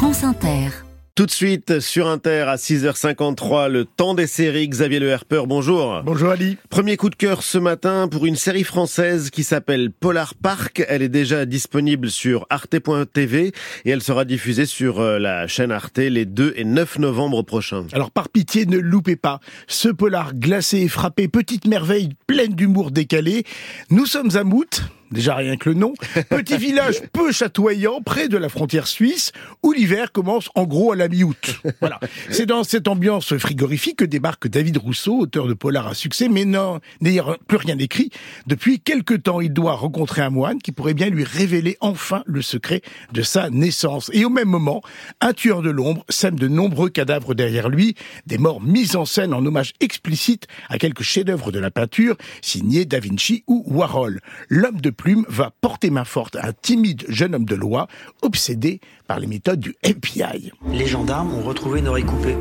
[0.00, 0.70] France Inter.
[1.14, 4.66] Tout de suite sur Inter à 6h53, le temps des séries.
[4.66, 6.00] Xavier Le Herper, bonjour.
[6.06, 6.56] Bonjour Ali.
[6.70, 10.82] Premier coup de cœur ce matin pour une série française qui s'appelle Polar Park.
[10.88, 13.52] Elle est déjà disponible sur arte.tv
[13.84, 17.84] et elle sera diffusée sur euh, la chaîne Arte les 2 et 9 novembre prochains.
[17.92, 22.90] Alors par pitié, ne loupez pas ce polar glacé et frappé, petite merveille pleine d'humour
[22.90, 23.44] décalé.
[23.90, 24.80] Nous sommes à Mout,
[25.10, 25.94] déjà rien que le nom,
[26.30, 29.32] petit village peu chatoyant près de la frontière suisse
[29.62, 31.60] où l'hiver commence en gros à la mi-août.
[31.80, 32.00] Voilà.
[32.30, 36.44] C'est dans cette ambiance frigorifique que débarque David Rousseau, auteur de polar à succès, mais
[36.44, 38.10] non, n'ayant plus rien écrit.
[38.46, 42.42] Depuis quelque temps, il doit rencontrer un moine qui pourrait bien lui révéler enfin le
[42.42, 44.10] secret de sa naissance.
[44.12, 44.82] Et au même moment,
[45.20, 47.94] un tueur de l'ombre sème de nombreux cadavres derrière lui,
[48.26, 52.84] des morts mises en scène en hommage explicite à quelques chefs-d'œuvre de la peinture, signés
[52.84, 54.20] Da Vinci ou Warhol.
[54.48, 57.88] L'homme de plume va porter main forte à un timide jeune homme de loi,
[58.20, 60.52] obsédé par les méthodes du FBI.
[60.70, 62.36] Les gendarmes ont retrouvé une oreille coupée.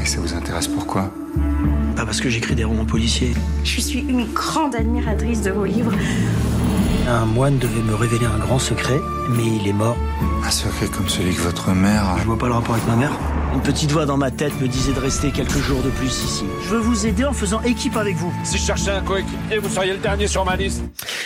[0.00, 1.12] Et ça vous intéresse pourquoi?
[1.96, 3.32] Pas parce que j'écris des romans policiers.
[3.64, 5.92] Je suis une grande admiratrice de vos livres.
[7.08, 9.96] Un moine devait me révéler un grand secret, mais il est mort.
[10.44, 12.18] Un secret comme celui que votre mère a...
[12.18, 13.12] Je vois pas le rapport avec ma mère.
[13.54, 16.44] Une petite voix dans ma tête me disait de rester quelques jours de plus ici.
[16.64, 18.32] Je veux vous aider en faisant équipe avec vous.
[18.44, 20.82] Si je cherchais un coéquipier, vous seriez le dernier sur ma liste.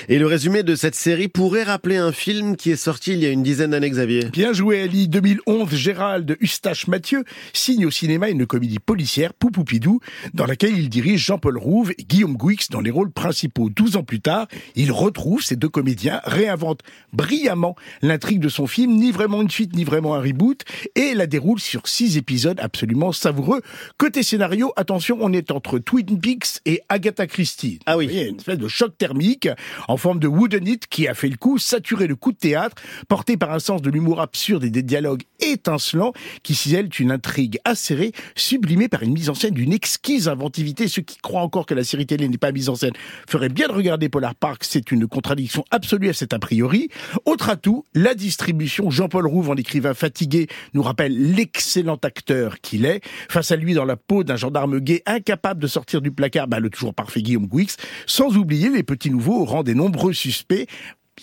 [0.09, 3.27] Et le résumé de cette série pourrait rappeler un film qui est sorti il y
[3.27, 4.25] a une dizaine d'années, Xavier.
[4.33, 10.01] Bien joué Ali, 2011, Gérald Eustache Mathieu signe au cinéma une comédie policière, Poupoupidou,
[10.35, 13.71] dans laquelle il dirige Jean-Paul Rouve et Guillaume Gouix dans les rôles principaux.
[13.71, 16.81] 12 ans plus tard, il retrouve ces deux comédiens, réinvente
[17.13, 20.63] brillamment l'intrigue de son film, ni vraiment une suite, ni vraiment un reboot,
[20.97, 23.63] et la déroule sur six épisodes absolument savoureux.
[23.99, 27.79] Côté scénario, attention, on est entre Twin Peaks et Agatha Christie.
[27.87, 28.07] Ah oui.
[28.07, 29.49] Vous voyez, une espèce de choc thermique
[29.93, 32.77] en forme de wooden it qui a fait le coup, saturé le coup de théâtre,
[33.09, 37.59] porté par un sens de l'humour absurde et des dialogues étincelants qui cisèlent une intrigue
[37.67, 40.89] acérée, sublimée par une mise en scène d'une exquise inventivité.
[40.89, 42.95] Ceux qui croient encore que la série télé n'est pas mise en scène
[43.29, 46.89] feraient bien de regarder Polar Park, c'est une contradiction absolue à cet a priori.
[47.27, 48.89] Autre atout, la distribution.
[48.89, 53.03] Jean-Paul Rouve, en écrivain fatigué, nous rappelle l'excellent acteur qu'il est.
[53.29, 56.61] Face à lui, dans la peau d'un gendarme gay incapable de sortir du placard, bah,
[56.61, 57.77] le toujours parfait Guillaume Gouix,
[58.07, 60.67] sans oublier les petits nouveaux au rang des nombreux suspects.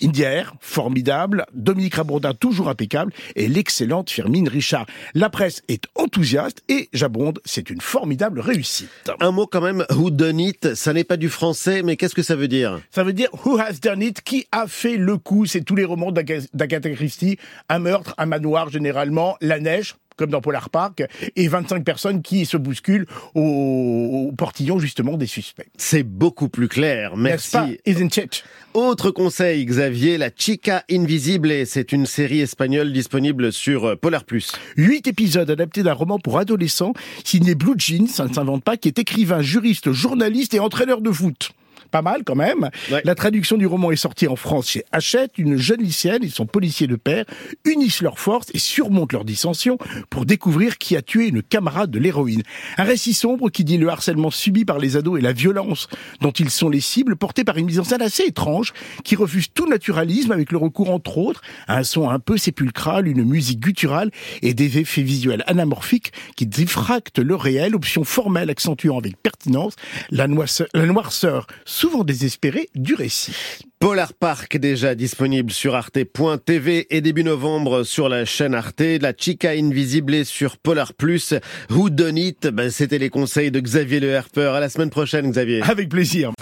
[0.02, 4.86] Indier, formidable, Dominique Rabondin toujours impeccable et l'excellente Firmine Richard.
[5.14, 8.88] La presse est enthousiaste et j'abonde, c'est une formidable réussite.
[9.20, 12.22] Un mot quand même, Who Done It, ça n'est pas du français, mais qu'est-ce que
[12.22, 12.80] ça veut dire?
[12.90, 15.44] Ça veut dire Who has done it Qui a fait le coup?
[15.44, 17.36] C'est tous les romans d'Aga- d'Agatha Christie.
[17.68, 21.02] Un meurtre, un manoir généralement, la neige comme dans Polar Park,
[21.36, 25.68] et 25 personnes qui se bousculent au, au portillon justement des suspects.
[25.76, 27.80] C'est beaucoup plus clair, N'est-ce pas merci.
[27.86, 28.44] Isn't it?
[28.74, 34.52] Autre conseil, Xavier, La Chica Invisible, c'est une série espagnole disponible sur euh, Polar Plus.
[34.76, 36.92] Huit épisodes adaptés d'un roman pour adolescents
[37.24, 41.10] signé Blue Jean, ça ne s'invente pas, qui est écrivain, juriste, journaliste et entraîneur de
[41.10, 41.50] foot.
[41.90, 42.70] Pas mal quand même.
[42.90, 43.02] Ouais.
[43.04, 45.32] La traduction du roman est sortie en France chez Hachette.
[45.38, 47.24] Une jeune lycéenne et son policier de père
[47.64, 49.78] unissent leurs forces et surmontent leurs dissensions
[50.08, 52.42] pour découvrir qui a tué une camarade de l'héroïne.
[52.78, 55.88] Un récit sombre qui dit le harcèlement subi par les ados et la violence
[56.20, 58.72] dont ils sont les cibles, porté par une mise en scène assez étrange
[59.04, 63.08] qui refuse tout naturalisme avec le recours entre autres à un son un peu sépulcral,
[63.08, 64.10] une musique gutturale
[64.42, 69.74] et des effets visuels anamorphiques qui diffractent le réel, option formelle accentuant avec pertinence
[70.10, 71.46] la noirceur, la noirceur
[71.80, 73.32] souvent désespérée du récit.
[73.78, 79.52] Polar Park déjà disponible sur arte.tv et début novembre sur la chaîne Arte, La Chica
[79.52, 81.32] Invisible sur Polar Plus,
[81.70, 84.52] Who Done It, ben, c'était les conseils de Xavier Le Herper.
[84.54, 85.62] À la semaine prochaine Xavier.
[85.62, 86.32] Avec plaisir.